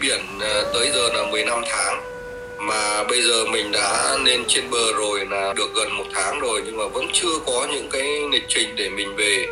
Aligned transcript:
biển 0.00 0.20
ờ, 0.40 0.70
tới 0.74 0.90
giờ 0.94 1.08
là 1.14 1.30
15 1.30 1.62
tháng 1.66 2.02
mà 2.58 3.04
bây 3.04 3.22
giờ 3.22 3.44
mình 3.52 3.72
đã 3.72 4.16
lên 4.24 4.40
trên 4.48 4.70
bờ 4.70 4.92
rồi 4.98 5.26
là 5.30 5.52
được 5.56 5.68
gần 5.76 5.96
một 5.98 6.04
tháng 6.14 6.40
rồi 6.40 6.62
nhưng 6.66 6.76
mà 6.76 6.84
vẫn 6.86 7.06
chưa 7.12 7.38
có 7.46 7.66
những 7.72 7.88
cái 7.92 8.02
lịch 8.32 8.44
trình 8.48 8.68
để 8.76 8.88
mình 8.88 9.16
về 9.16 9.46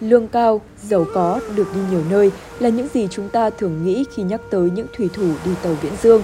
Lương 0.00 0.28
cao, 0.28 0.60
giàu 0.82 1.06
có, 1.14 1.40
được 1.54 1.66
đi 1.74 1.80
nhiều 1.90 2.02
nơi 2.10 2.30
là 2.58 2.68
những 2.68 2.88
gì 2.94 3.08
chúng 3.10 3.28
ta 3.28 3.50
thường 3.50 3.84
nghĩ 3.84 4.04
khi 4.14 4.22
nhắc 4.22 4.40
tới 4.50 4.70
những 4.74 4.86
thủy 4.96 5.10
thủ 5.14 5.28
đi 5.44 5.50
tàu 5.62 5.72
Viễn 5.82 5.92
Dương. 6.02 6.22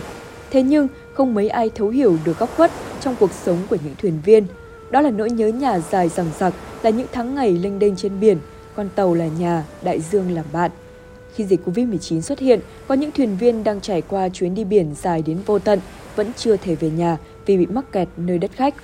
Thế 0.50 0.62
nhưng, 0.62 0.88
không 1.14 1.34
mấy 1.34 1.48
ai 1.48 1.70
thấu 1.74 1.88
hiểu 1.88 2.16
được 2.24 2.38
góc 2.38 2.56
khuất 2.56 2.70
trong 3.00 3.16
cuộc 3.20 3.30
sống 3.44 3.58
của 3.70 3.76
những 3.84 3.94
thuyền 3.98 4.20
viên. 4.24 4.46
Đó 4.90 5.00
là 5.00 5.10
nỗi 5.10 5.30
nhớ 5.30 5.48
nhà 5.48 5.78
dài 5.90 6.08
dằng 6.08 6.30
dặc, 6.38 6.52
là 6.82 6.90
những 6.90 7.06
tháng 7.12 7.34
ngày 7.34 7.52
lênh 7.52 7.78
đênh 7.78 7.96
trên 7.96 8.20
biển, 8.20 8.38
con 8.76 8.88
tàu 8.94 9.14
là 9.14 9.26
nhà, 9.26 9.64
đại 9.82 10.00
dương 10.00 10.34
làm 10.34 10.44
bạn. 10.52 10.70
Khi 11.34 11.44
dịch 11.44 11.60
Covid-19 11.66 12.20
xuất 12.20 12.38
hiện, 12.38 12.60
có 12.88 12.94
những 12.94 13.10
thuyền 13.10 13.36
viên 13.36 13.64
đang 13.64 13.80
trải 13.80 14.02
qua 14.02 14.28
chuyến 14.28 14.54
đi 14.54 14.64
biển 14.64 14.94
dài 15.02 15.22
đến 15.26 15.38
vô 15.46 15.58
tận 15.58 15.80
vẫn 16.16 16.32
chưa 16.36 16.56
thể 16.56 16.74
về 16.74 16.90
nhà 16.90 17.18
vì 17.46 17.56
bị 17.56 17.66
mắc 17.66 17.92
kẹt 17.92 18.08
nơi 18.16 18.38
đất 18.38 18.50
khách. 18.52 18.74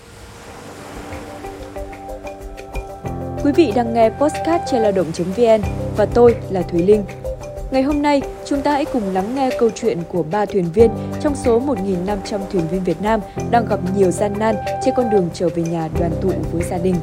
Quý 3.45 3.53
vị 3.53 3.73
đang 3.75 3.95
nghe 3.95 4.11
Postcard 4.11 4.65
trên 4.71 4.83
lao 4.83 4.93
động.vn 4.93 5.63
và 5.97 6.07
tôi 6.07 6.35
là 6.51 6.63
Thúy 6.63 6.83
Linh. 6.83 7.05
Ngày 7.71 7.83
hôm 7.83 8.03
nay, 8.03 8.23
chúng 8.47 8.63
ta 8.63 8.73
hãy 8.73 8.85
cùng 8.85 9.15
lắng 9.15 9.35
nghe 9.35 9.51
câu 9.59 9.71
chuyện 9.75 9.99
của 10.09 10.23
ba 10.23 10.47
thuyền 10.47 10.65
viên 10.75 10.91
trong 11.21 11.35
số 11.45 11.61
1.500 11.61 12.39
thuyền 12.53 12.69
viên 12.71 12.85
Việt 12.85 13.03
Nam 13.03 13.21
đang 13.51 13.67
gặp 13.67 13.81
nhiều 13.97 14.11
gian 14.11 14.33
nan 14.39 14.55
trên 14.85 14.95
con 14.97 15.11
đường 15.11 15.29
trở 15.35 15.49
về 15.49 15.63
nhà 15.63 15.89
đoàn 15.99 16.13
tụ 16.23 16.33
với 16.53 16.63
gia 16.71 16.79
đình. 16.79 16.95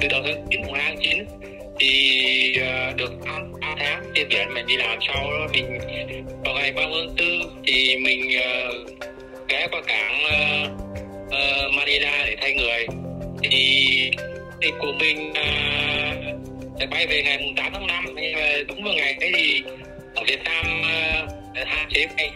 Từ 0.00 0.08
đầu 0.08 0.22
ờ, 0.22 0.32
tháng 0.32 0.46
9 0.50 0.62
mùng 0.62 0.74
2 0.74 0.84
tháng 0.86 1.02
9 1.02 1.24
thì 1.78 2.54
uh, 2.56 2.96
được 2.96 3.12
3 3.60 3.74
tháng 3.78 4.04
trên 4.14 4.28
biển 4.28 4.54
mình 4.54 4.66
đi 4.66 4.76
làm 4.76 4.98
sau 5.06 5.30
đó 5.30 5.46
mình 5.52 5.78
vào 6.44 6.54
ngày 6.54 6.72
30 6.72 7.06
tháng 7.18 7.40
4 7.40 7.62
thì 7.66 7.96
mình 7.96 8.20
uh, 8.38 8.90
ghé 9.48 9.66
qua 9.72 9.80
cảng 9.86 10.22
uh, 10.24 10.70
uh, 11.26 11.74
Manila 11.74 12.24
để 12.26 12.36
thay 12.40 12.54
người. 12.54 12.86
Thì 13.42 14.10
lịch 14.60 14.74
của 14.78 14.92
mình 14.92 15.30
uh, 15.30 16.40
sẽ 16.80 16.86
bay 16.86 17.06
về 17.06 17.22
ngày 17.22 17.38
mùng 17.38 17.54
8 17.54 17.72
tháng 17.72 17.86
5 17.86 18.04
nhưng 18.16 18.32
mà 18.34 18.52
đúng 18.68 18.84
vào 18.84 18.94
ngày 18.94 19.16
ấy 19.20 19.32
thì 19.36 19.62
ở 20.14 20.24
Việt 20.26 20.40
Nam 20.44 20.82
uh, 20.82 21.68
hạn 21.68 21.88
chế 21.90 22.06
bay. 22.16 22.30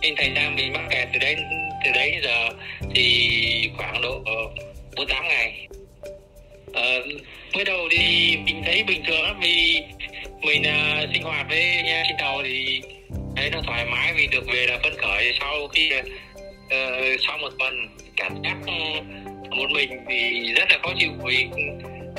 Nên 0.00 0.14
thành 0.16 0.34
ra 0.34 0.50
mình 0.56 0.72
mắc 0.72 0.82
kẹt 0.90 1.08
từ 1.12 1.18
đấy 1.18 1.36
từ 1.84 1.90
đấy 1.94 2.20
giờ 2.22 2.48
thì 2.94 3.70
khoảng 3.76 4.02
độ 4.02 4.22
bốn 4.96 5.06
tám 5.08 5.28
ngày. 5.28 5.68
Ờ, 6.72 7.02
mới 7.54 7.64
đầu 7.64 7.88
thì 7.90 8.36
mình 8.44 8.62
thấy 8.66 8.84
bình 8.84 9.02
thường 9.06 9.22
lắm 9.22 9.36
vì 9.42 9.82
mình 10.42 10.62
uh, 10.62 11.08
sinh 11.12 11.22
hoạt 11.22 11.46
với 11.48 11.82
nha 11.84 12.02
trên 12.08 12.16
tàu 12.18 12.42
thì 12.42 12.80
thấy 13.36 13.50
nó 13.50 13.60
thoải 13.66 13.84
mái 13.84 14.12
vì 14.16 14.26
được 14.26 14.46
về 14.52 14.66
là 14.66 14.78
phấn 14.82 14.92
khởi. 14.98 15.32
Sau 15.40 15.68
khi 15.68 15.90
uh, 15.94 17.20
sau 17.20 17.38
một 17.38 17.50
tuần 17.58 17.88
cảm 18.16 18.42
giác 18.42 18.56
ờ, 18.66 19.02
một 19.50 19.70
mình 19.70 19.90
thì 20.08 20.52
rất 20.52 20.70
là 20.70 20.78
khó 20.82 20.92
chịu 20.98 21.10
vì 21.24 21.46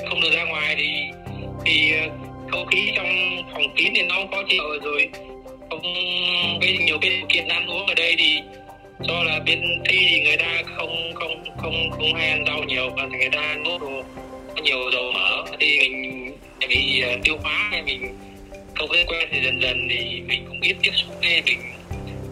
không 0.09 0.21
được 0.21 0.31
ra 0.33 0.43
ngoài 0.43 0.75
thì 0.77 0.89
thì 1.65 1.93
uh, 2.05 2.11
không 2.51 2.67
khí 2.67 2.91
trong 2.95 3.37
phòng 3.53 3.75
kín 3.75 3.93
thì 3.95 4.01
nó 4.01 4.15
khó 4.31 4.43
chịu 4.49 4.63
rồi 4.83 5.09
không 5.69 5.81
cái 6.61 6.77
nhiều 6.77 6.97
cái 7.01 7.09
điều 7.09 7.25
kiện 7.29 7.47
ăn 7.47 7.67
uống 7.67 7.87
ở 7.87 7.93
đây 7.93 8.15
thì 8.17 8.39
do 8.99 9.23
là 9.23 9.39
bên 9.39 9.59
thi 9.85 9.97
thì 10.09 10.21
người 10.23 10.37
ta 10.37 10.63
không 10.77 11.13
không 11.15 11.43
không 11.57 11.91
không 11.91 12.13
hay 12.15 12.29
ăn 12.29 12.45
rau 12.45 12.63
nhiều 12.63 12.89
và 12.89 13.05
người 13.05 13.29
ta 13.31 13.41
ăn 13.41 13.63
đồ 13.63 14.02
nhiều 14.63 14.91
dầu 14.91 15.11
mỡ. 15.11 15.45
Thì 15.59 15.79
mình 15.79 16.31
bị 16.69 17.03
uh, 17.13 17.23
tiêu 17.23 17.37
hóa 17.43 17.67
hay 17.71 17.81
mình 17.81 18.17
không 18.75 18.87
có 18.89 18.95
quen 19.07 19.27
thì 19.31 19.41
dần 19.43 19.61
dần 19.61 19.87
thì 19.89 20.21
mình 20.27 20.45
cũng 20.47 20.61
ít 20.61 20.75
tiếp 20.81 20.91
xúc 20.95 21.15
nên 21.21 21.45
mình 21.45 21.59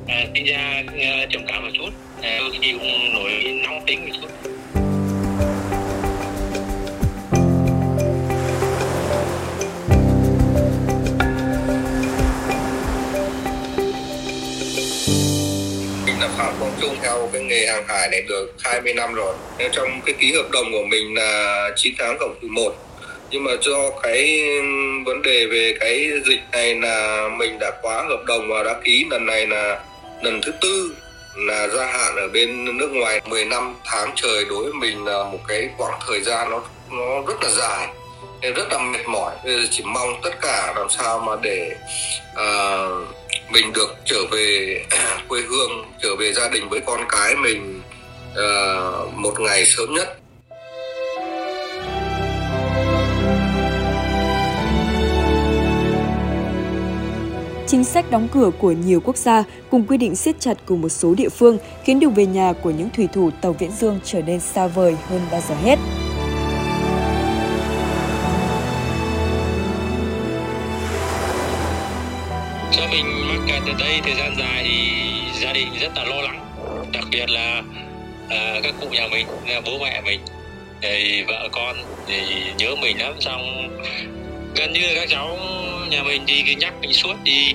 ờ, 0.07 0.21
uh, 0.23 0.29
sinh 0.35 0.45
ra 0.45 0.83
uh, 0.87 1.29
trầm 1.29 1.41
cảm 1.47 1.63
một 1.63 1.71
chút. 1.73 1.89
Đôi 2.21 2.51
khi 2.61 2.71
cũng 2.71 3.13
nổi 3.13 3.31
nóng 3.63 3.85
tính 3.87 4.09
một 4.09 4.15
chút. 4.21 4.50
Chung 16.81 16.95
theo 17.01 17.29
cái 17.33 17.41
nghề 17.41 17.65
hàng 17.65 17.87
hải 17.87 18.09
này 18.09 18.21
được 18.21 18.53
20 18.63 18.93
năm 18.93 19.13
rồi. 19.13 19.33
Nên 19.57 19.71
trong 19.71 20.01
cái 20.05 20.15
ký 20.19 20.33
hợp 20.33 20.51
đồng 20.51 20.71
của 20.71 20.83
mình 20.83 21.15
là 21.15 21.69
9 21.75 21.93
tháng 21.97 22.17
cộng 22.19 22.35
từ 22.41 22.47
1 22.47 22.75
nhưng 23.31 23.43
mà 23.43 23.51
do 23.61 23.89
cái 24.03 24.41
vấn 25.05 25.21
đề 25.21 25.45
về 25.45 25.75
cái 25.79 26.09
dịch 26.25 26.41
này 26.51 26.75
là 26.75 27.29
mình 27.37 27.59
đã 27.59 27.71
quá 27.81 28.05
hợp 28.09 28.23
đồng 28.25 28.49
và 28.49 28.63
đã 28.63 28.75
ký 28.83 29.05
lần 29.09 29.25
này 29.25 29.47
là 29.47 29.83
lần 30.21 30.41
thứ 30.41 30.51
tư 30.61 30.95
là 31.35 31.67
gia 31.67 31.85
hạn 31.85 32.15
ở 32.15 32.27
bên 32.27 32.77
nước 32.77 32.89
ngoài. 32.91 33.21
10 33.25 33.45
năm 33.45 33.75
tháng 33.85 34.11
trời 34.15 34.45
đối 34.49 34.63
với 34.63 34.73
mình 34.73 35.05
là 35.05 35.23
một 35.23 35.39
cái 35.47 35.69
quãng 35.77 35.99
thời 36.07 36.21
gian 36.21 36.49
nó 36.49 36.63
nó 36.91 37.21
rất 37.27 37.43
là 37.43 37.49
dài 37.49 37.87
nên 38.41 38.53
rất 38.53 38.71
là 38.71 38.77
mệt 38.77 39.07
mỏi. 39.07 39.35
Bây 39.43 39.53
giờ 39.53 39.67
chỉ 39.71 39.83
mong 39.85 40.21
tất 40.23 40.41
cả 40.41 40.73
làm 40.75 40.89
sao 40.89 41.19
mà 41.19 41.31
để 41.41 41.75
uh, 42.33 43.07
mình 43.51 43.73
được 43.73 43.95
trở 44.05 44.25
về 44.31 44.77
quê 45.27 45.41
hương 45.41 45.85
trở 46.01 46.15
về 46.15 46.33
gia 46.33 46.49
đình 46.49 46.69
với 46.69 46.79
con 46.85 46.99
cái 47.09 47.35
mình 47.35 47.81
uh, 48.31 49.13
một 49.13 49.33
ngày 49.39 49.65
sớm 49.65 49.93
nhất 49.93 50.17
Chính 57.71 57.83
sách 57.83 58.11
đóng 58.11 58.27
cửa 58.33 58.51
của 58.59 58.71
nhiều 58.71 58.99
quốc 59.05 59.17
gia 59.17 59.43
cùng 59.69 59.87
quy 59.87 59.97
định 59.97 60.15
siết 60.15 60.39
chặt 60.39 60.57
của 60.65 60.75
một 60.75 60.89
số 60.89 61.15
địa 61.15 61.29
phương 61.29 61.57
khiến 61.83 61.99
đường 61.99 62.13
về 62.13 62.25
nhà 62.25 62.53
của 62.53 62.69
những 62.69 62.89
thủy 62.89 63.07
thủ 63.13 63.29
tàu 63.41 63.53
Viễn 63.53 63.71
Dương 63.71 63.99
trở 64.03 64.21
nên 64.21 64.39
xa 64.39 64.67
vời 64.67 64.95
hơn 65.09 65.21
bao 65.31 65.41
giờ 65.49 65.55
hết. 65.63 65.79
Kẹt 73.51 73.61
ở 73.67 73.73
đây 73.79 73.99
thời 74.03 74.13
gian 74.13 74.35
dài 74.37 74.63
thì 74.63 74.91
gia 75.41 75.53
đình 75.53 75.67
rất 75.81 75.91
là 75.95 76.03
lo 76.03 76.21
lắng. 76.21 76.45
Đặc 76.93 77.03
biệt 77.11 77.29
là 77.29 77.63
uh, 78.25 78.63
các 78.63 78.73
cụ 78.81 78.87
nhà 78.91 79.07
mình 79.07 79.27
là 79.47 79.61
bố 79.61 79.79
mẹ 79.83 80.01
mình 80.01 80.19
thì 80.81 81.23
vợ 81.27 81.49
con 81.51 81.77
thì 82.07 82.21
nhớ 82.57 82.75
mình 82.75 82.99
lắm. 82.99 83.13
Xong 83.19 83.69
gần 84.55 84.73
như 84.73 84.79
là 84.79 84.93
các 84.95 85.09
cháu 85.09 85.39
nhà 85.89 86.03
mình 86.03 86.23
thì 86.27 86.43
cứ 86.47 86.51
nhắc 86.51 86.73
mình 86.81 86.93
suốt. 86.93 87.13
Thì 87.25 87.53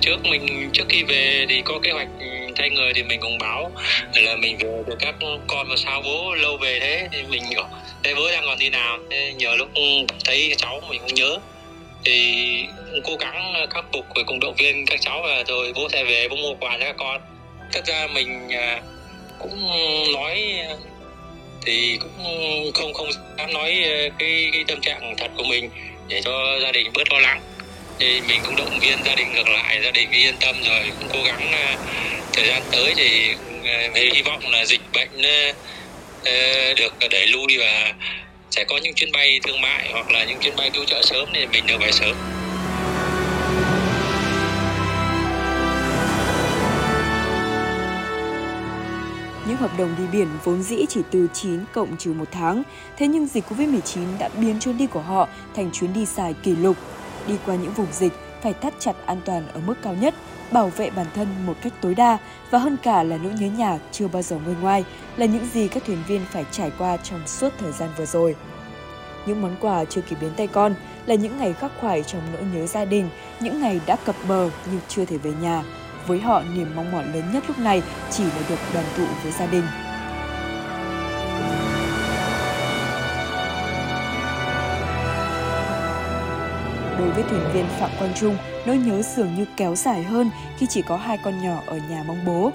trước 0.00 0.16
mình 0.22 0.70
trước 0.72 0.84
khi 0.88 1.02
về 1.02 1.46
thì 1.48 1.62
có 1.64 1.78
kế 1.82 1.90
hoạch 1.90 2.08
thay 2.56 2.70
người 2.70 2.92
thì 2.94 3.02
mình 3.02 3.20
cũng 3.20 3.38
báo 3.38 3.70
là 4.14 4.36
mình 4.36 4.56
về 4.58 4.82
được 4.86 4.96
các 4.98 5.14
con 5.46 5.68
mà 5.68 5.74
sao 5.76 6.02
bố 6.04 6.34
lâu 6.34 6.56
về 6.56 6.78
thế. 6.80 7.08
Thì 7.12 7.22
mình 7.30 7.42
thế 8.02 8.14
bố 8.14 8.30
đang 8.30 8.44
còn 8.44 8.58
đi 8.58 8.70
làm, 8.70 9.06
thế 9.10 9.32
nhờ 9.36 9.54
lúc 9.54 9.68
thấy 10.24 10.54
cháu 10.56 10.82
mình 10.88 11.00
cũng 11.00 11.14
nhớ 11.14 11.38
thì 12.04 12.66
cố 13.04 13.16
gắng 13.16 13.66
khắc 13.70 13.84
phục 13.92 14.06
với 14.14 14.24
cùng 14.24 14.40
động 14.40 14.54
viên 14.54 14.86
các 14.86 15.00
cháu 15.00 15.22
và 15.22 15.44
rồi 15.46 15.72
bố 15.74 15.88
sẽ 15.92 16.04
về 16.04 16.28
bố 16.28 16.36
mua 16.36 16.54
quà 16.54 16.78
cho 16.78 16.84
các 16.84 16.96
con. 16.98 17.20
Thật 17.72 17.86
ra 17.86 18.06
mình 18.06 18.48
à, 18.48 18.82
cũng 19.38 19.68
nói 20.12 20.54
thì 21.66 21.98
cũng 22.00 22.72
không 22.74 22.94
không 22.94 23.08
dám 23.38 23.52
nói 23.52 23.70
à, 23.84 24.08
cái, 24.18 24.50
cái 24.52 24.64
tâm 24.68 24.80
trạng 24.80 25.14
thật 25.18 25.30
của 25.36 25.44
mình 25.44 25.70
để 26.08 26.22
cho 26.24 26.58
gia 26.62 26.72
đình 26.72 26.92
bớt 26.94 27.12
lo 27.12 27.18
lắng. 27.18 27.40
Thì 27.98 28.20
mình 28.28 28.40
cũng 28.44 28.56
động 28.56 28.78
viên 28.80 29.04
gia 29.04 29.14
đình 29.14 29.32
ngược 29.32 29.48
lại 29.48 29.80
gia 29.84 29.90
đình 29.90 30.10
yên 30.12 30.34
tâm 30.40 30.56
rồi 30.62 30.92
cũng 30.98 31.08
cố 31.12 31.22
gắng 31.22 31.52
à, 31.52 31.76
thời 32.32 32.48
gian 32.48 32.62
tới 32.72 32.94
thì 32.96 33.34
hy 33.94 34.22
vọng 34.22 34.50
là 34.50 34.64
dịch 34.64 34.80
bệnh 34.94 35.22
được 36.76 36.92
đẩy 37.10 37.26
lui 37.26 37.58
và 37.58 37.94
sẽ 38.58 38.64
có 38.64 38.78
những 38.82 38.94
chuyến 38.94 39.12
bay 39.12 39.40
thương 39.42 39.60
mại 39.60 39.90
hoặc 39.92 40.10
là 40.10 40.24
những 40.24 40.38
chuyến 40.40 40.56
bay 40.56 40.70
cứu 40.74 40.84
trợ 40.84 41.02
sớm 41.02 41.28
nên 41.32 41.50
mình 41.50 41.64
được 41.66 41.76
về 41.80 41.90
sớm. 41.92 42.16
Những 49.48 49.56
hợp 49.56 49.70
đồng 49.78 49.94
đi 49.98 50.04
biển 50.12 50.28
vốn 50.44 50.62
dĩ 50.62 50.76
chỉ 50.88 51.00
từ 51.10 51.26
9 51.34 51.60
cộng 51.72 51.96
trừ 51.96 52.12
một 52.12 52.28
tháng, 52.32 52.62
thế 52.96 53.06
nhưng 53.06 53.26
dịch 53.26 53.44
Covid-19 53.48 54.18
đã 54.18 54.28
biến 54.28 54.60
chuyến 54.60 54.78
đi 54.78 54.86
của 54.86 55.00
họ 55.00 55.28
thành 55.56 55.70
chuyến 55.72 55.92
đi 55.92 56.06
dài 56.06 56.34
kỷ 56.42 56.56
lục. 56.56 56.76
Đi 57.26 57.34
qua 57.46 57.54
những 57.54 57.72
vùng 57.72 57.92
dịch, 57.92 58.12
phải 58.42 58.54
thắt 58.54 58.74
chặt 58.78 58.96
an 59.06 59.20
toàn 59.24 59.48
ở 59.54 59.60
mức 59.66 59.74
cao 59.82 59.94
nhất, 59.94 60.14
bảo 60.50 60.68
vệ 60.68 60.90
bản 60.90 61.06
thân 61.14 61.28
một 61.46 61.54
cách 61.62 61.72
tối 61.80 61.94
đa 61.94 62.18
và 62.50 62.58
hơn 62.58 62.76
cả 62.82 63.02
là 63.02 63.16
nỗi 63.16 63.32
nhớ 63.32 63.46
nhà 63.46 63.78
chưa 63.92 64.08
bao 64.08 64.22
giờ 64.22 64.38
nguôi 64.44 64.54
ngoai 64.60 64.84
là 65.16 65.26
những 65.26 65.46
gì 65.52 65.68
các 65.68 65.82
thuyền 65.86 66.02
viên 66.08 66.20
phải 66.30 66.44
trải 66.50 66.72
qua 66.78 66.96
trong 66.96 67.26
suốt 67.26 67.52
thời 67.58 67.72
gian 67.72 67.88
vừa 67.96 68.06
rồi. 68.06 68.36
Những 69.26 69.42
món 69.42 69.56
quà 69.60 69.84
chưa 69.84 70.00
kịp 70.00 70.16
đến 70.20 70.30
tay 70.36 70.46
con 70.46 70.74
là 71.06 71.14
những 71.14 71.38
ngày 71.38 71.52
khắc 71.52 71.72
khoải 71.80 72.02
trong 72.02 72.22
nỗi 72.32 72.42
nhớ 72.54 72.66
gia 72.66 72.84
đình, 72.84 73.08
những 73.40 73.60
ngày 73.60 73.80
đã 73.86 73.96
cập 73.96 74.16
bờ 74.28 74.50
nhưng 74.70 74.80
chưa 74.88 75.04
thể 75.04 75.16
về 75.16 75.32
nhà. 75.42 75.62
Với 76.06 76.20
họ, 76.20 76.42
niềm 76.54 76.72
mong 76.76 76.92
mỏi 76.92 77.04
lớn 77.04 77.32
nhất 77.32 77.44
lúc 77.48 77.58
này 77.58 77.82
chỉ 78.10 78.24
là 78.24 78.40
được 78.48 78.58
đoàn 78.74 78.86
tụ 78.96 79.04
với 79.22 79.32
gia 79.32 79.46
đình. 79.46 79.64
Đối 86.98 87.10
với 87.10 87.22
thuyền 87.22 87.42
viên 87.52 87.66
Phạm 87.78 87.90
Quang 87.98 88.14
Trung, 88.14 88.36
nỗi 88.66 88.76
nhớ 88.76 89.02
dường 89.02 89.34
như 89.34 89.44
kéo 89.56 89.74
dài 89.74 90.02
hơn 90.02 90.30
khi 90.58 90.66
chỉ 90.70 90.82
có 90.82 90.96
hai 90.96 91.18
con 91.24 91.42
nhỏ 91.42 91.60
ở 91.66 91.78
nhà 91.90 92.04
mong 92.06 92.24
bố. 92.26 92.50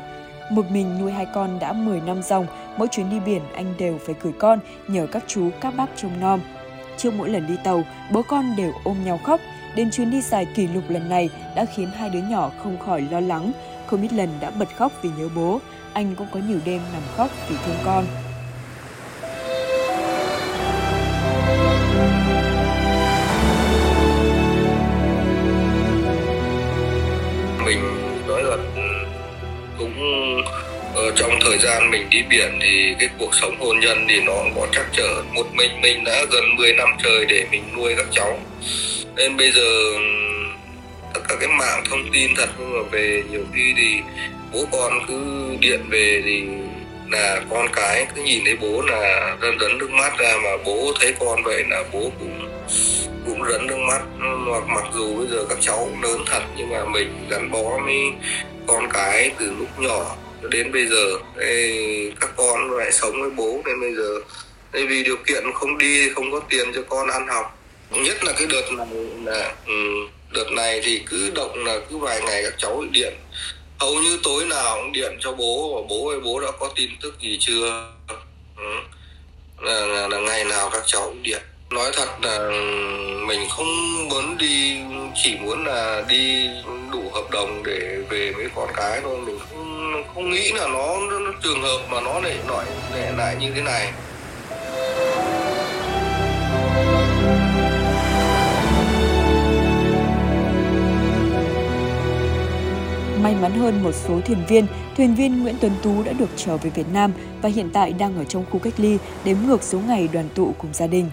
Một 0.51 0.72
mình 0.72 1.00
nuôi 1.00 1.12
hai 1.12 1.25
con 1.34 1.60
đã 1.60 1.74
10 1.74 2.01
năm 2.01 2.24
dòng, 2.24 2.48
mỗi 2.78 2.88
chuyến 2.88 3.10
đi 3.10 3.19
biển 3.19 3.42
anh 3.56 3.74
đều 3.78 3.98
phải 4.06 4.16
gửi 4.22 4.34
con 4.40 4.60
nhờ 4.88 5.07
các 5.12 5.24
chú 5.28 5.50
các 5.62 5.74
bác 5.78 5.86
trông 5.95 6.19
nom. 6.19 6.40
Trước 6.98 7.13
mỗi 7.13 7.30
lần 7.30 7.48
đi 7.48 7.57
tàu, 7.63 7.84
bố 8.12 8.22
con 8.22 8.56
đều 8.57 8.72
ôm 8.84 8.98
nhau 9.06 9.19
khóc. 9.24 9.40
Đến 9.75 9.92
chuyến 9.92 10.12
đi 10.12 10.22
dài 10.22 10.48
kỷ 10.56 10.68
lục 10.68 10.84
lần 10.89 11.10
này 11.10 11.30
đã 11.56 11.66
khiến 11.66 11.89
hai 11.98 12.10
đứa 12.10 12.22
nhỏ 12.22 12.51
không 12.63 12.78
khỏi 12.86 13.01
lo 13.12 13.19
lắng. 13.19 13.51
Không 13.86 14.01
ít 14.01 14.13
lần 14.13 14.30
đã 14.39 14.51
bật 14.51 14.75
khóc 14.75 14.92
vì 15.01 15.10
nhớ 15.18 15.30
bố. 15.36 15.60
Anh 15.94 16.16
cũng 16.16 16.28
có 16.31 16.39
nhiều 16.48 16.60
đêm 16.66 16.81
nằm 16.94 17.01
khóc 17.16 17.30
vì 17.50 17.56
thương 17.66 17.78
con. 17.86 18.06
Trong 31.15 31.39
thời 31.42 31.57
gian 31.57 31.92
mình 31.92 32.10
đi 32.10 32.24
biển 32.30 32.60
thì 32.62 32.95
cái 33.00 33.10
cuộc 33.19 33.36
sống 33.36 33.56
hôn 33.60 33.80
nhân 33.80 34.06
thì 34.10 34.19
nó 34.25 34.33
có 34.56 34.68
trắc 34.71 34.86
trở 34.94 35.24
một 35.33 35.45
mình. 35.54 35.81
Mình 35.81 36.04
đã 36.04 36.25
gần 36.31 36.56
10 36.56 36.74
năm 36.74 36.89
trời 37.04 37.25
để 37.25 37.45
mình 37.51 37.63
nuôi 37.77 37.94
các 37.98 38.06
cháu. 38.12 38.39
Nên 39.15 39.38
bây 39.38 39.51
giờ, 39.51 39.65
tất 41.13 41.21
cả 41.30 41.36
cái 41.39 41.48
mạng 41.48 41.83
thông 41.89 42.12
tin 42.13 42.31
thật 42.38 42.50
nhưng 42.60 42.74
mà 42.74 42.89
về, 42.92 43.24
nhiều 43.31 43.44
khi 43.56 43.74
thì 43.77 44.00
bố 44.54 44.65
con 44.71 45.00
cứ 45.07 45.48
điện 45.60 45.80
về 45.89 46.21
thì 46.25 46.44
là 47.12 47.42
con 47.50 47.68
cái 47.74 48.06
cứ 48.15 48.24
nhìn 48.24 48.42
thấy 48.45 48.56
bố 48.56 48.81
là 48.81 49.36
rân 49.42 49.60
rấn 49.60 49.77
nước 49.77 49.92
mắt 49.92 50.18
ra 50.18 50.33
mà 50.44 50.50
bố 50.65 50.94
thấy 51.00 51.13
con 51.19 51.44
vậy 51.44 51.63
là 51.69 51.83
bố 51.94 52.12
cũng 52.19 52.50
cũng 53.25 53.44
rấn 53.50 53.68
nước 53.68 53.77
mắt. 53.77 54.01
Hoặc 54.50 54.63
mặc 54.68 54.83
dù 54.94 55.15
bây 55.18 55.27
giờ 55.27 55.45
các 55.50 55.57
cháu 55.62 55.77
cũng 55.77 56.04
lớn 56.04 56.24
thật 56.25 56.42
nhưng 56.57 56.69
mà 56.69 56.86
mình 56.86 57.27
gắn 57.30 57.51
bó 57.51 57.80
với 57.86 58.01
con 58.68 58.89
cái 58.94 59.31
từ 59.39 59.54
lúc 59.60 59.80
nhỏ 59.80 60.15
đến 60.50 60.72
bây 60.72 60.88
giờ 60.88 61.18
Ê, 61.40 62.12
các 62.19 62.30
con 62.38 62.72
lại 62.72 62.92
sống 62.92 63.22
với 63.22 63.30
bố 63.30 63.62
nên 63.66 63.81
bây 63.81 63.95
giờ 63.95 64.19
Ê, 64.72 64.86
vì 64.86 65.04
điều 65.04 65.18
kiện 65.28 65.44
không 65.54 65.78
đi 65.78 66.10
không 66.10 66.31
có 66.31 66.42
tiền 66.50 66.72
cho 66.75 66.81
con 66.90 67.07
ăn 67.07 67.28
học. 67.28 67.60
Nhất 67.92 68.24
là 68.24 68.34
cái 68.38 68.48
đợt 68.48 68.72
này 68.78 68.88
là 69.24 69.56
ừ, 69.68 69.74
đợt 70.34 70.51
này 70.51 70.81
thì 70.84 71.01
cứ 71.06 71.31
động 71.36 71.66
là 71.66 71.80
cứ 71.90 71.98
vài 71.98 72.22
ngày 72.22 72.44
các 72.44 72.54
cháu 72.57 72.84
điện. 72.92 73.13
Hầu 73.80 73.95
như 73.95 74.19
tối 74.24 74.45
nào 74.45 74.78
cũng 74.81 74.92
điện 74.92 75.18
cho 75.19 75.31
bố 75.31 75.75
và 75.75 75.88
bố 75.90 76.10
ơi 76.10 76.19
bố 76.19 76.40
đã 76.40 76.51
có 76.60 76.69
tin 76.75 76.89
tức 77.01 77.16
gì 77.22 77.38
chưa? 77.39 77.92
Ừ. 78.57 78.63
là, 79.62 79.86
là, 79.86 80.07
là 80.07 80.19
ngày 80.19 80.46
nào 80.46 80.69
các 80.74 80.84
cháu 80.86 81.01
cũng 81.06 81.24
điện 81.24 81.42
nói 81.74 81.92
thật 81.96 82.08
là 82.22 82.50
mình 83.28 83.40
không 83.50 84.08
muốn 84.10 84.38
đi 84.38 84.81
chỉ 85.16 85.38
muốn 85.38 85.66
là 85.66 86.04
đi 86.10 86.50
đủ 86.92 87.04
hợp 87.14 87.30
đồng 87.31 87.64
để 87.66 87.98
về 88.10 88.31
với 88.36 88.48
con 88.56 88.70
cái 88.75 89.00
thôi 89.04 89.18
mình 89.25 89.40
không 89.40 90.04
không 90.16 90.31
nghĩ 90.31 90.52
là 90.52 90.68
nó, 90.68 90.98
nó, 91.10 91.31
trường 91.44 91.62
hợp 91.62 91.80
mà 91.90 92.02
nó 92.02 92.20
lại 92.20 92.38
nói 92.48 92.66
lại, 92.92 93.14
lại 93.18 93.36
như 93.40 93.52
thế 93.56 93.62
này 93.62 93.92
May 103.24 103.36
mắn 103.36 103.60
hơn 103.60 103.84
một 103.84 103.92
số 103.92 104.20
thuyền 104.25 104.46
viên, 104.48 104.66
thuyền 104.98 105.16
viên 105.16 105.44
Nguyễn 105.44 105.56
Tuấn 105.62 105.72
Tú 105.84 106.04
đã 106.04 106.14
được 106.14 106.30
trở 106.36 106.58
về 106.58 106.70
Việt 106.70 106.88
Nam 106.94 107.14
và 107.42 107.50
hiện 107.50 107.70
tại 107.74 107.94
đang 107.94 108.18
ở 108.18 108.24
trong 108.24 108.46
khu 108.52 108.60
cách 108.60 108.74
ly 108.78 108.98
đếm 109.24 109.38
ngược 109.48 109.64
số 109.64 109.80
ngày 109.80 110.10
đoàn 110.14 110.30
tụ 110.36 110.56
cùng 110.58 110.74
gia 110.74 110.88
đình. 110.88 111.10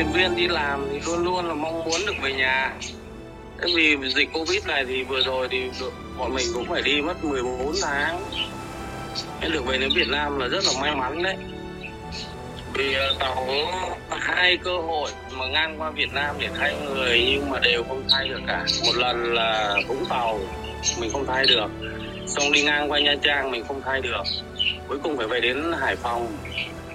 Thuyền 0.00 0.12
viên 0.12 0.36
đi 0.36 0.48
làm 0.48 0.86
thì 0.92 1.00
luôn 1.06 1.24
luôn 1.24 1.48
là 1.48 1.54
mong 1.54 1.84
muốn 1.84 2.00
được 2.06 2.12
về 2.22 2.32
nhà. 2.32 2.72
Thế 3.58 3.68
vì 3.76 3.96
dịch 4.14 4.28
Covid 4.32 4.66
này 4.66 4.84
thì 4.84 5.04
vừa 5.04 5.22
rồi 5.22 5.48
thì 5.50 5.70
bọn 6.18 6.34
mình 6.34 6.46
cũng 6.54 6.66
phải 6.68 6.82
đi 6.82 7.00
mất 7.00 7.24
14 7.24 7.74
tháng. 7.82 8.20
Nên 9.40 9.52
được 9.52 9.66
về 9.66 9.78
đến 9.78 9.90
Việt 9.96 10.08
Nam 10.08 10.38
là 10.38 10.48
rất 10.48 10.64
là 10.64 10.80
may 10.80 10.94
mắn 10.94 11.22
đấy. 11.22 11.36
Vì 12.74 12.94
ờ, 12.94 13.14
tàu 13.18 13.46
có 14.10 14.16
hai 14.20 14.56
cơ 14.56 14.76
hội 14.76 15.10
mà 15.32 15.46
ngang 15.46 15.80
qua 15.80 15.90
Việt 15.90 16.12
Nam 16.12 16.36
để 16.38 16.48
thay 16.58 16.76
người 16.84 17.26
nhưng 17.30 17.50
mà 17.50 17.58
đều 17.58 17.84
không 17.84 18.02
thay 18.10 18.28
được 18.28 18.40
cả. 18.46 18.64
Một 18.86 18.96
lần 18.96 19.34
là 19.34 19.76
Vũng 19.88 20.04
Tàu, 20.08 20.40
mình 21.00 21.10
không 21.12 21.26
thay 21.26 21.46
được. 21.46 21.68
Xong 22.26 22.52
đi 22.52 22.62
ngang 22.62 22.90
qua 22.90 23.00
Nha 23.00 23.14
Trang, 23.22 23.50
mình 23.50 23.64
không 23.68 23.82
thay 23.84 24.00
được. 24.00 24.22
Cuối 24.88 24.98
cùng 25.02 25.16
phải 25.16 25.26
về 25.26 25.40
đến 25.40 25.72
Hải 25.80 25.96
Phòng 25.96 26.36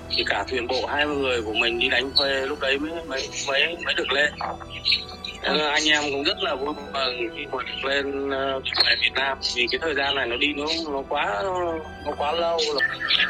thì 0.09 0.23
cả 0.27 0.43
thuyền 0.49 0.67
bộ 0.67 0.85
hai 0.85 1.05
người 1.05 1.41
của 1.41 1.53
mình 1.53 1.79
đi 1.79 1.89
đánh 1.89 2.11
thuê 2.17 2.45
lúc 2.45 2.59
đấy 2.59 2.77
mới 2.77 2.91
mới 3.07 3.29
mới, 3.47 3.77
mới 3.85 3.93
được 3.93 4.11
lên. 4.11 4.33
Nên 5.43 5.59
anh 5.59 5.89
em 5.89 6.03
cũng 6.11 6.23
rất 6.23 6.37
là 6.39 6.55
vui 6.55 6.73
mừng 6.93 7.29
khi 7.35 7.45
mà 7.51 7.63
được 7.63 7.89
lên 7.89 8.27
uh, 8.27 8.63
về 8.85 8.95
Việt 9.01 9.13
Nam. 9.13 9.37
Vì 9.55 9.67
cái 9.71 9.79
thời 9.81 9.95
gian 9.95 10.15
này 10.15 10.27
nó 10.27 10.35
đi 10.35 10.47
nó 10.55 10.65
nó 10.91 11.03
quá 11.09 11.41
nó 12.05 12.11
quá 12.17 12.31
lâu 12.31 12.57
rồi. 12.57 12.81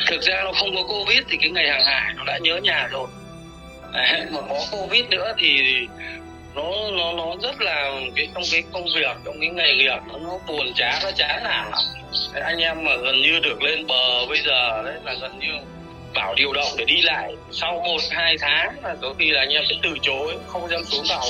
Thực 0.10 0.22
ra 0.22 0.42
nó 0.44 0.52
không 0.52 0.76
có 0.76 0.84
covid 0.84 1.20
thì 1.30 1.38
cái 1.42 1.50
ngày 1.50 1.70
hàng 1.70 1.86
hải 1.86 2.14
nó 2.18 2.24
đã 2.24 2.38
nhớ 2.38 2.58
nhà 2.64 2.88
rồi. 2.92 3.08
Đấy, 3.94 4.22
mà 4.32 4.42
có 4.50 4.60
covid 4.72 5.06
nữa 5.06 5.34
thì 5.38 5.62
nó 6.56 6.72
nó 6.92 7.14
nó 7.14 7.36
rất 7.44 7.62
là 7.62 7.92
cái 8.16 8.28
trong 8.34 8.44
cái 8.52 8.64
công 8.74 8.86
việc 8.96 9.18
trong 9.26 9.36
cái 9.40 9.50
nghề 9.50 9.76
nghiệp 9.76 10.00
nó 10.08 10.20
nó 10.20 10.38
buồn 10.48 10.74
chán 10.76 11.00
nó 11.04 11.12
chán 11.12 11.44
nản 11.44 11.72
lắm. 11.72 11.82
Anh 12.34 12.58
em 12.58 12.84
mà 12.84 12.96
gần 12.96 13.22
như 13.22 13.40
được 13.40 13.62
lên 13.62 13.88
bờ 13.88 14.26
bây 14.30 14.42
giờ 14.46 14.84
đấy 14.84 14.96
là 15.04 15.16
gần 15.22 15.40
như 15.40 15.52
bảo 16.16 16.34
điều 16.36 16.54
động 16.54 16.68
để 16.78 16.86
đi 16.86 17.02
lại 17.02 17.36
sau 17.52 17.74
một 17.74 18.02
hai 18.12 18.36
tháng 18.40 18.76
là 18.84 18.96
có 19.02 19.14
khi 19.20 19.32
là 19.32 19.42
anh 19.42 19.50
em 19.50 19.64
sẽ 19.70 19.76
từ 19.84 19.90
chối 20.02 20.36
không 20.48 20.70
dám 20.70 20.84
xuống 20.84 21.06
tàu. 21.10 21.26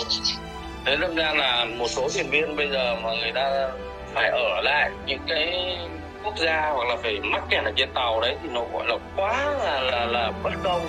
Thế 0.86 0.96
đâm 1.02 1.16
ra 1.16 1.34
là 1.34 1.66
một 1.66 1.88
số 1.88 2.10
thuyền 2.14 2.30
viên 2.30 2.56
bây 2.56 2.68
giờ 2.70 2.96
mà 3.04 3.10
người 3.22 3.32
ta 3.36 3.70
phải 4.14 4.30
ở 4.30 4.62
lại 4.62 4.92
những 5.06 5.20
cái 5.28 5.78
quốc 6.24 6.38
gia 6.38 6.70
hoặc 6.74 6.88
là 6.88 6.96
phải 7.04 7.20
mắc 7.20 7.44
kẹt 7.50 7.64
ở 7.64 7.72
trên 7.76 7.90
tàu 7.94 8.22
đấy 8.22 8.36
thì 8.44 8.50
nó 8.54 8.62
gọi 8.74 8.88
là 8.88 8.96
quá 9.16 9.54
là 9.64 9.82
là 9.82 10.06
là 10.06 10.32
bất 10.44 10.54
công. 10.64 10.82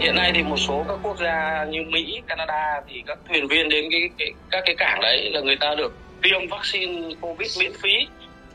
Hiện 0.00 0.14
nay 0.14 0.32
thì 0.34 0.42
một 0.42 0.56
số 0.56 0.84
các 0.88 0.98
quốc 1.02 1.18
gia 1.20 1.64
như 1.64 1.82
Mỹ, 1.86 2.22
Canada 2.26 2.80
thì 2.88 3.02
các 3.06 3.18
thuyền 3.28 3.48
viên 3.48 3.68
đến 3.68 3.84
cái, 3.90 4.00
cái 4.18 4.32
các 4.50 4.62
cái 4.66 4.74
cảng 4.78 5.00
đấy 5.00 5.30
là 5.32 5.40
người 5.40 5.56
ta 5.56 5.74
được 5.74 5.92
tiêm 6.22 6.48
vaccine 6.50 7.14
covid 7.20 7.58
miễn 7.58 7.72
phí 7.82 8.08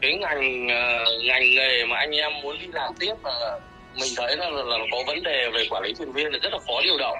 cái 0.03 0.15
ngành 0.15 0.67
uh, 0.67 1.23
ngành 1.23 1.55
nghề 1.55 1.85
mà 1.85 1.97
anh 1.97 2.11
em 2.11 2.31
muốn 2.41 2.59
đi 2.59 2.67
làm 2.73 2.93
tiếp 2.99 3.13
là 3.23 3.59
mình 3.95 4.09
thấy 4.17 4.37
là, 4.37 4.49
là, 4.49 4.63
là 4.63 4.77
có 4.91 4.97
vấn 5.07 5.23
đề 5.23 5.49
về 5.53 5.65
quản 5.69 5.83
lý 5.83 5.93
thuyền 5.93 6.11
viên 6.11 6.33
là 6.33 6.39
rất 6.41 6.53
là 6.53 6.59
khó 6.67 6.81
điều 6.83 6.97
động. 6.97 7.17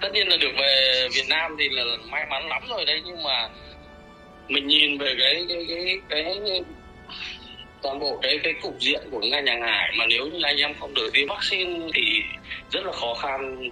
Tất 0.00 0.08
nhiên 0.12 0.28
là 0.28 0.36
được 0.36 0.52
về 0.58 1.06
Việt 1.14 1.28
Nam 1.28 1.56
thì 1.58 1.68
là 1.68 1.84
may 2.10 2.26
mắn 2.30 2.48
lắm 2.48 2.62
rồi 2.68 2.84
đấy 2.84 3.02
nhưng 3.04 3.22
mà 3.22 3.48
mình 4.48 4.66
nhìn 4.66 4.98
về 4.98 5.14
cái 5.18 5.44
cái 5.48 5.66
cái 5.68 6.00
cái, 6.08 6.24
cái 6.46 6.60
toàn 7.82 7.98
bộ 7.98 8.18
cái 8.22 8.38
cái 8.42 8.52
cục 8.62 8.78
diện 8.78 9.00
của 9.10 9.20
ngành 9.20 9.46
hàng 9.46 9.62
hải 9.62 9.92
mà 9.98 10.06
nếu 10.08 10.26
như 10.26 10.40
anh 10.42 10.56
em 10.56 10.74
không 10.80 10.94
được 10.94 11.10
tiêm 11.12 11.28
vaccine 11.28 11.88
thì 11.94 12.22
rất 12.70 12.86
là 12.86 12.92
khó 12.92 13.14
khăn. 13.14 13.70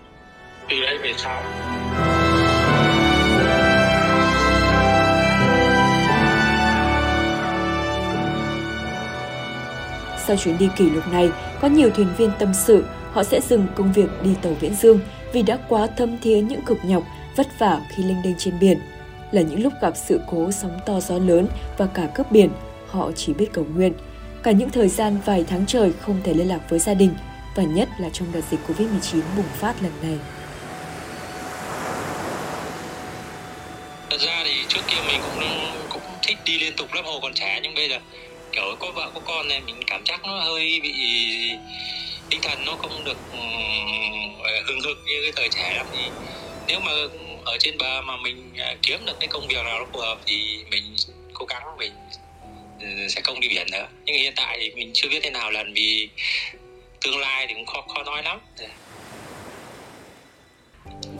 Từ 0.68 0.80
đây 0.80 0.98
về 0.98 1.12
sau. 1.16 1.42
Sau 10.26 10.36
chuyến 10.36 10.58
đi 10.58 10.68
kỷ 10.76 10.90
lục 10.90 11.04
này, 11.12 11.30
có 11.60 11.68
nhiều 11.68 11.90
thuyền 11.90 12.08
viên 12.18 12.30
tâm 12.38 12.54
sự 12.54 12.84
họ 13.12 13.24
sẽ 13.24 13.40
dừng 13.40 13.66
công 13.74 13.92
việc 13.92 14.08
đi 14.22 14.30
tàu 14.42 14.52
Viễn 14.60 14.74
Dương 14.74 15.00
vì 15.32 15.42
đã 15.42 15.58
quá 15.68 15.86
thâm 15.86 16.18
thía 16.18 16.40
những 16.40 16.62
cực 16.62 16.78
nhọc, 16.84 17.02
vất 17.36 17.58
vả 17.58 17.80
khi 17.88 18.02
lênh 18.02 18.22
đênh 18.22 18.38
trên 18.38 18.58
biển. 18.60 18.78
Là 19.30 19.42
những 19.42 19.62
lúc 19.62 19.72
gặp 19.82 19.92
sự 19.96 20.20
cố 20.30 20.50
sóng 20.52 20.78
to 20.86 21.00
gió 21.00 21.18
lớn 21.18 21.46
và 21.78 21.86
cả 21.86 22.08
cướp 22.14 22.30
biển, 22.32 22.50
họ 22.90 23.12
chỉ 23.12 23.32
biết 23.32 23.52
cầu 23.52 23.66
nguyện. 23.74 23.92
Cả 24.42 24.50
những 24.50 24.70
thời 24.70 24.88
gian 24.88 25.18
vài 25.24 25.44
tháng 25.48 25.66
trời 25.66 25.92
không 26.00 26.20
thể 26.24 26.34
liên 26.34 26.48
lạc 26.48 26.60
với 26.70 26.78
gia 26.78 26.94
đình, 26.94 27.10
và 27.54 27.62
nhất 27.62 27.88
là 27.98 28.08
trong 28.12 28.28
đợt 28.32 28.40
dịch 28.50 28.60
Covid-19 28.68 29.20
bùng 29.36 29.46
phát 29.54 29.82
lần 29.82 29.92
này. 30.02 30.18
Thật 34.10 34.20
ra 34.20 34.42
thì 34.44 34.64
trước 34.68 34.80
kia 34.88 34.96
mình 35.06 35.20
cũng 35.22 35.44
cũng 35.90 36.02
thích 36.22 36.38
đi 36.44 36.58
liên 36.58 36.72
tục 36.76 36.88
lắm 36.92 37.04
hồ 37.04 37.18
còn 37.22 37.34
trẻ 37.34 37.60
nhưng 37.62 37.74
bây 37.74 37.88
giờ 37.88 37.98
kiểu 38.54 38.76
có 38.78 38.90
vợ 38.90 39.10
có 39.14 39.20
con 39.24 39.48
này 39.48 39.60
mình 39.66 39.82
cảm 39.86 40.04
giác 40.06 40.24
nó 40.24 40.40
hơi 40.40 40.80
bị 40.82 40.92
tinh 42.30 42.40
thần, 42.42 42.64
nó 42.64 42.72
không 42.72 43.04
được 43.04 43.16
ừ, 43.32 43.38
hưng 44.66 44.80
hực 44.80 44.98
như 45.06 45.22
cái 45.22 45.32
thời 45.36 45.48
trẻ 45.48 45.74
lắm. 45.76 45.86
Thì 45.92 46.10
nếu 46.66 46.80
mà 46.80 46.92
ở 47.44 47.56
trên 47.60 47.78
bờ 47.78 48.02
mà 48.02 48.16
mình 48.16 48.52
à, 48.58 48.74
kiếm 48.82 49.06
được 49.06 49.16
cái 49.20 49.28
công 49.28 49.48
việc 49.48 49.64
nào 49.64 49.78
nó 49.78 49.86
phù 49.92 49.98
hợp 49.98 50.18
thì 50.26 50.64
mình 50.70 50.96
cố 51.34 51.46
gắng 51.46 51.62
mình 51.78 51.92
ừ, 52.80 52.86
sẽ 53.08 53.20
không 53.20 53.40
đi 53.40 53.48
biển 53.48 53.66
nữa. 53.72 53.86
Nhưng 54.04 54.16
hiện 54.16 54.32
tại 54.36 54.58
thì 54.60 54.70
mình 54.70 54.90
chưa 54.94 55.08
biết 55.08 55.20
thế 55.22 55.30
nào 55.30 55.50
lần 55.50 55.72
vì 55.74 56.08
tương 57.00 57.18
lai 57.18 57.46
thì 57.46 57.54
cũng 57.54 57.66
khó 57.66 57.84
khó 57.94 58.02
nói 58.02 58.22
lắm. 58.22 58.40
Dạ 58.56 58.68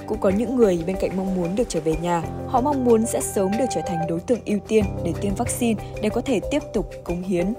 cũng 0.06 0.18
có 0.20 0.28
những 0.28 0.56
người 0.56 0.78
bên 0.87 0.96
cạnh 1.00 1.11
mong 1.16 1.34
muốn 1.34 1.56
được 1.56 1.68
trở 1.68 1.80
về 1.80 1.92
nhà, 2.02 2.23
họ 2.49 2.61
mong 2.61 2.84
muốn 2.84 3.06
sẽ 3.06 3.20
sớm 3.20 3.50
được 3.58 3.64
trở 3.75 3.80
thành 3.87 3.99
đối 4.08 4.20
tượng 4.20 4.38
ưu 4.46 4.58
tiên 4.68 4.84
để 5.04 5.12
tiêm 5.20 5.34
vaccine 5.34 5.82
để 6.02 6.08
có 6.08 6.20
thể 6.20 6.40
tiếp 6.50 6.62
tục 6.75 6.90
cống 7.04 7.23
hiến. 7.23 7.54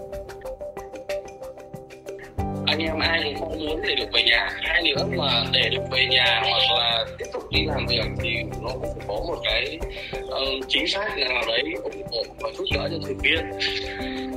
Anh 2.65 2.79
em 2.79 2.99
ai 2.99 3.33
cũng 3.39 3.49
không 3.49 3.65
muốn 3.65 3.81
để 3.81 3.95
được 3.95 4.07
về 4.13 4.23
nhà. 4.23 4.49
Hai 4.61 4.83
nữa 4.83 5.05
mà 5.17 5.45
để 5.53 5.69
được 5.69 5.83
về 5.91 6.05
nhà 6.05 6.41
hoặc 6.43 6.79
là 6.79 7.05
tiếp 7.17 7.25
tục 7.33 7.43
đi 7.51 7.65
làm 7.65 7.87
việc 7.87 8.05
thì 8.23 8.29
nó 8.61 8.69
cũng 8.69 8.89
phải 8.95 9.05
có 9.07 9.13
một 9.13 9.37
cái 9.43 9.79
uh, 10.23 10.65
chính 10.67 10.87
sách 10.87 11.17
nào 11.17 11.43
đấy 11.47 11.63
ủng 11.83 12.03
hộ 12.11 12.23
và 12.39 12.49
giúp 12.57 12.65
đỡ 12.73 12.89
cho 12.91 12.97
thuyền 13.05 13.17
viên. 13.17 13.51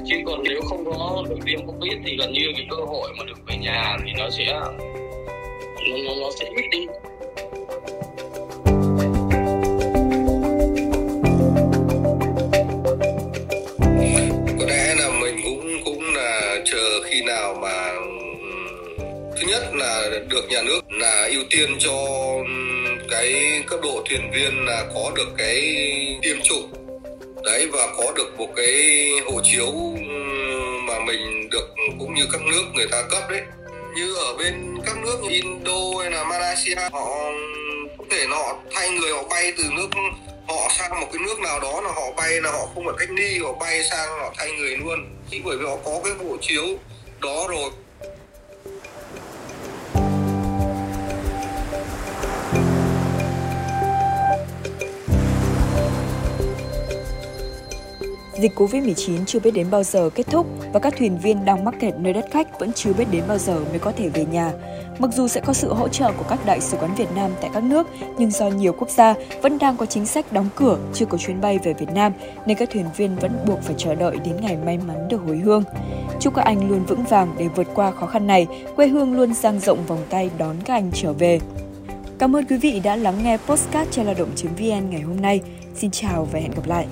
Chứ 0.07 0.17
còn 0.27 0.43
nếu 0.43 0.61
không 0.63 0.85
có 0.85 1.25
được 1.29 1.39
tiêm 1.47 1.67
covid 1.67 1.93
thì 2.07 2.17
gần 2.17 2.33
như 2.33 2.53
cái 2.57 2.67
cơ 2.71 2.77
hội 2.77 3.11
mà 3.19 3.25
được 3.25 3.39
về 3.47 3.57
nhà 3.57 3.97
thì 4.05 4.13
nó 4.19 4.31
sẽ 4.31 4.47
nó, 5.91 6.15
nó 6.21 6.31
sẽ 6.41 6.47
ít 6.57 6.65
đi. 6.71 6.87
Nhất 19.59 19.75
là 19.75 20.11
được 20.29 20.49
nhà 20.49 20.63
nước, 20.63 20.81
là 20.91 21.29
ưu 21.31 21.43
tiên 21.51 21.79
cho 21.81 21.97
cái 23.11 23.63
cấp 23.67 23.81
độ 23.83 24.03
thuyền 24.09 24.31
viên 24.35 24.67
là 24.67 24.85
có 24.95 25.13
được 25.17 25.29
cái 25.39 25.61
tiêm 26.23 26.37
chủng. 26.43 26.73
Đấy, 27.45 27.67
và 27.73 27.89
có 27.97 28.13
được 28.17 28.39
một 28.39 28.49
cái 28.57 29.11
hộ 29.27 29.41
chiếu 29.45 29.73
mà 30.87 31.01
mình 31.07 31.49
được, 31.51 31.75
cũng 31.99 32.15
như 32.15 32.23
các 32.33 32.41
nước 32.43 32.65
người 32.75 32.87
ta 32.91 33.03
cấp 33.11 33.23
đấy. 33.31 33.41
Như 33.95 34.15
ở 34.15 34.37
bên 34.39 34.79
các 34.87 34.97
nước 34.99 35.17
như 35.23 35.29
Indo 35.31 36.03
hay 36.03 36.11
là 36.11 36.25
Malaysia, 36.25 36.75
họ, 36.93 37.09
có 37.99 38.05
thể 38.11 38.27
họ 38.31 38.57
thay 38.75 38.91
người 38.91 39.13
họ 39.13 39.23
bay 39.31 39.53
từ 39.59 39.65
nước, 39.77 39.89
họ 40.49 40.71
sang 40.79 41.01
một 41.01 41.07
cái 41.13 41.23
nước 41.27 41.41
nào 41.41 41.61
đó 41.61 41.81
là 41.81 41.91
họ 41.91 42.13
bay 42.17 42.41
là 42.41 42.51
họ 42.51 42.67
không 42.75 42.85
phải 42.87 42.95
cách 42.99 43.11
ly, 43.11 43.39
họ 43.39 43.53
bay 43.53 43.83
sang 43.91 44.09
họ 44.09 44.35
thay 44.37 44.53
người 44.53 44.77
luôn. 44.77 45.07
Chỉ 45.31 45.41
bởi 45.45 45.57
vì 45.57 45.65
họ 45.67 45.77
có 45.85 46.01
cái 46.05 46.13
hộ 46.13 46.37
chiếu 46.41 46.65
đó 47.21 47.47
rồi. 47.51 47.71
Dịch 58.39 58.53
Covid-19 58.55 59.25
chưa 59.27 59.41
biết 59.41 59.51
đến 59.51 59.67
bao 59.71 59.83
giờ 59.83 60.11
kết 60.15 60.27
thúc 60.27 60.47
và 60.73 60.81
các 60.81 60.95
thuyền 60.99 61.19
viên 61.19 61.45
đang 61.45 61.65
mắc 61.65 61.75
kẹt 61.81 61.95
nơi 61.99 62.13
đất 62.13 62.27
khách 62.31 62.61
vẫn 62.61 62.73
chưa 62.73 62.93
biết 62.93 63.05
đến 63.11 63.23
bao 63.29 63.39
giờ 63.39 63.61
mới 63.71 63.79
có 63.79 63.93
thể 63.97 64.09
về 64.09 64.25
nhà. 64.25 64.53
Mặc 64.99 65.11
dù 65.15 65.29
sẽ 65.29 65.41
có 65.41 65.53
sự 65.53 65.75
hỗ 65.75 65.89
trợ 65.89 66.13
của 66.13 66.25
các 66.29 66.47
đại 66.47 66.61
sứ 66.61 66.77
quán 66.77 66.95
Việt 66.95 67.09
Nam 67.15 67.31
tại 67.41 67.51
các 67.55 67.63
nước, 67.63 67.87
nhưng 68.19 68.31
do 68.31 68.49
nhiều 68.49 68.73
quốc 68.73 68.91
gia 68.91 69.15
vẫn 69.43 69.59
đang 69.59 69.77
có 69.77 69.87
chính 69.87 70.07
sách 70.07 70.33
đóng 70.33 70.49
cửa, 70.57 70.79
chưa 70.95 71.07
có 71.07 71.19
chuyến 71.19 71.41
bay 71.41 71.59
về 71.59 71.73
Việt 71.73 71.89
Nam, 71.95 72.13
nên 72.47 72.57
các 72.57 72.71
thuyền 72.73 72.87
viên 72.97 73.17
vẫn 73.17 73.33
buộc 73.47 73.63
phải 73.63 73.75
chờ 73.79 73.95
đợi 73.95 74.17
đến 74.25 74.37
ngày 74.41 74.57
may 74.57 74.79
mắn 74.79 75.09
được 75.09 75.21
hồi 75.27 75.37
hương. 75.37 75.65
Chúc 76.21 76.35
các 76.35 76.45
anh 76.45 76.69
luôn 76.69 76.85
vững 76.85 77.05
vàng 77.05 77.35
để 77.39 77.49
vượt 77.49 77.67
qua 77.75 77.91
khó 77.91 78.07
khăn 78.07 78.27
này, 78.27 78.47
quê 78.77 78.87
hương 78.87 79.17
luôn 79.17 79.35
dang 79.35 79.61
rộng 79.61 79.87
vòng 79.87 80.03
tay 80.11 80.31
đón 80.39 80.57
các 80.65 80.75
anh 80.75 80.91
trở 80.95 81.13
về. 81.13 81.41
Cảm 82.19 82.37
ơn 82.37 82.45
quý 82.45 82.57
vị 82.57 82.81
đã 82.81 82.97
lắng 82.97 83.23
nghe 83.23 83.37
Postcard 83.37 83.91
trên 83.91 84.07
lao 84.07 84.15
động.vn 84.19 84.91
ngày 84.91 85.01
hôm 85.01 85.21
nay. 85.21 85.41
Xin 85.75 85.91
chào 85.91 86.29
và 86.33 86.41
hẹn 86.41 86.51
gặp 86.51 86.67
lại! 86.67 86.87